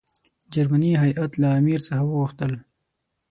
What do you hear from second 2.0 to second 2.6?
وغوښتل.